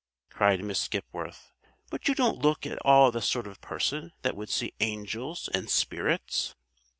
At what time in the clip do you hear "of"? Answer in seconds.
3.45-3.61